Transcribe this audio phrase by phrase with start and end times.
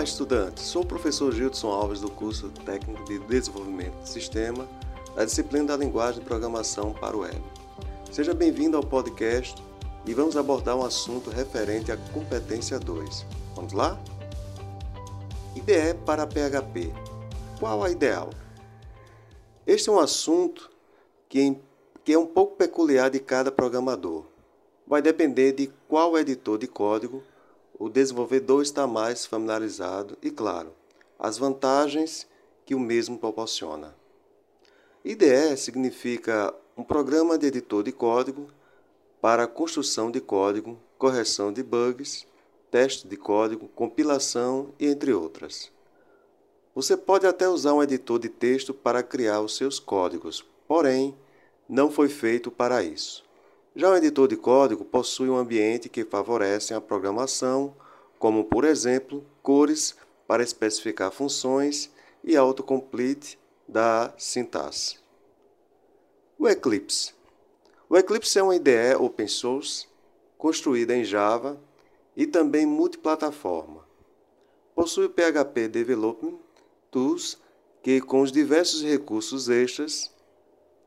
[0.00, 0.64] Olá, estudantes!
[0.64, 4.66] Sou o professor Gilson Alves do curso Técnico de Desenvolvimento de Sistema
[5.14, 7.38] da disciplina da Linguagem de Programação para o Web.
[8.10, 9.62] Seja bem-vindo ao podcast
[10.06, 13.26] e vamos abordar um assunto referente à competência 2.
[13.54, 14.02] Vamos lá?
[15.54, 16.90] IDE para PHP.
[17.58, 18.30] Qual a ideal?
[19.66, 20.70] Este é um assunto
[21.28, 21.58] que,
[22.02, 24.24] que é um pouco peculiar de cada programador.
[24.86, 27.22] Vai depender de qual editor de código
[27.80, 30.74] o desenvolvedor está mais familiarizado e, claro,
[31.18, 32.26] as vantagens
[32.66, 33.96] que o mesmo proporciona.
[35.02, 38.48] IDE significa um programa de editor de código
[39.18, 42.26] para construção de código, correção de bugs,
[42.70, 45.72] teste de código, compilação e entre outras.
[46.74, 51.16] Você pode até usar um editor de texto para criar os seus códigos, porém,
[51.66, 53.24] não foi feito para isso.
[53.80, 57.74] Já o editor de código possui um ambiente que favorece a programação,
[58.18, 61.90] como por exemplo, cores para especificar funções
[62.22, 64.98] e autocomplete da sintaxe.
[66.38, 67.14] O Eclipse.
[67.88, 69.86] O Eclipse é uma IDE open source
[70.36, 71.58] construída em Java
[72.14, 73.86] e também multiplataforma.
[74.74, 76.38] Possui PHP Development
[76.90, 77.38] Tools
[77.82, 80.10] que com os diversos recursos extras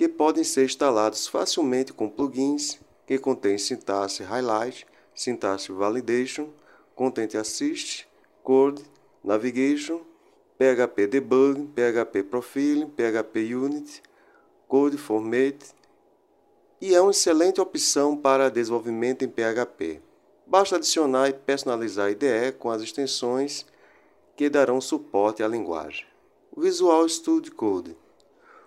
[0.00, 6.48] que podem ser instalados facilmente com plugins que contêm sintaxe highlight, sintaxe validation,
[6.94, 8.08] content assist,
[8.42, 8.82] code,
[9.22, 10.00] navigation,
[10.56, 14.02] PHP debug, PHP profiling, PHP unit,
[14.66, 15.66] code format
[16.80, 20.00] e é uma excelente opção para desenvolvimento em PHP.
[20.46, 23.66] Basta adicionar e personalizar a IDE com as extensões
[24.34, 26.06] que darão suporte à linguagem.
[26.56, 27.94] Visual Studio Code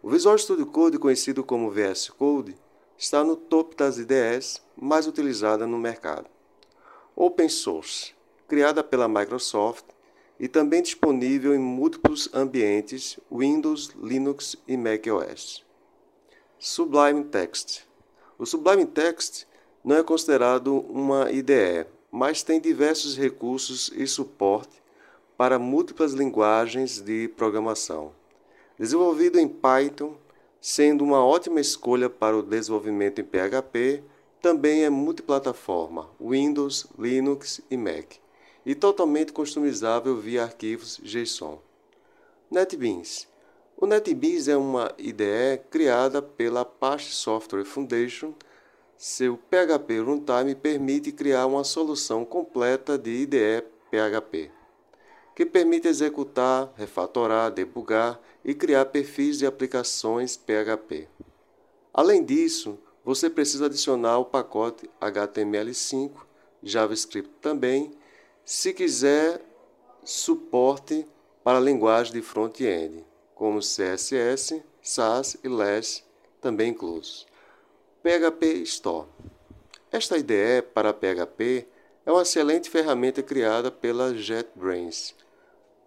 [0.00, 2.56] o Visual Studio Code, conhecido como VS Code,
[2.96, 6.26] está no topo das IDEs mais utilizadas no mercado.
[7.16, 8.14] Open Source,
[8.46, 9.84] criada pela Microsoft
[10.38, 15.64] e também disponível em múltiplos ambientes Windows, Linux e macOS.
[16.60, 17.82] Sublime Text.
[18.38, 19.46] O Sublime Text
[19.84, 24.80] não é considerado uma IDE, mas tem diversos recursos e suporte
[25.36, 28.12] para múltiplas linguagens de programação.
[28.78, 30.14] Desenvolvido em Python,
[30.60, 34.04] sendo uma ótima escolha para o desenvolvimento em PHP,
[34.40, 38.12] também é multiplataforma, Windows, Linux e Mac,
[38.64, 41.58] e totalmente customizável via arquivos JSON.
[42.48, 43.26] NetBeans.
[43.76, 48.32] O NetBeans é uma IDE criada pela Apache Software Foundation.
[48.96, 54.57] Seu PHP Runtime permite criar uma solução completa de IDE PHP
[55.38, 61.06] que permite executar, refatorar, debugar e criar perfis de aplicações PHP.
[61.94, 66.10] Além disso, você precisa adicionar o pacote HTML5,
[66.60, 67.92] JavaScript também,
[68.44, 69.40] se quiser
[70.02, 71.06] suporte
[71.44, 76.02] para linguagem de front-end, como CSS, SAS e LESS,
[76.40, 77.28] também inclusos.
[78.02, 79.06] PHP Store.
[79.92, 81.64] Esta IDE para PHP
[82.04, 85.14] é uma excelente ferramenta criada pela JetBrains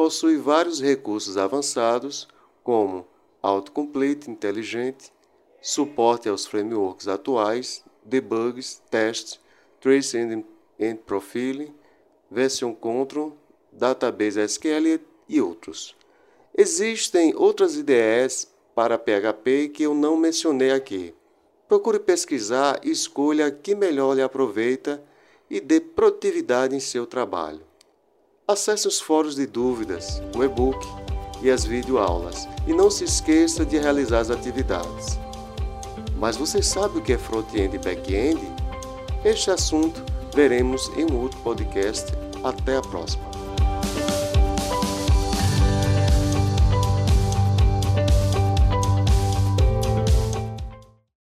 [0.00, 2.26] possui vários recursos avançados,
[2.64, 3.06] como
[3.42, 5.12] autocomplete inteligente,
[5.60, 9.38] suporte aos frameworks atuais, debugs, testes,
[9.78, 10.42] trace and,
[10.80, 11.74] and profiling,
[12.30, 13.36] version control,
[13.70, 15.94] database SQL e outros.
[16.56, 21.14] Existem outras IDEs para PHP que eu não mencionei aqui.
[21.68, 25.04] Procure pesquisar e escolha que melhor lhe aproveita
[25.50, 27.68] e dê produtividade em seu trabalho.
[28.50, 30.84] Acesse os fóruns de dúvidas, o e-book
[31.40, 35.20] e as videoaulas e não se esqueça de realizar as atividades.
[36.16, 38.40] Mas você sabe o que é front-end e back-end?
[39.24, 40.02] Este assunto
[40.34, 42.12] veremos em um outro podcast.
[42.42, 43.29] Até a próxima.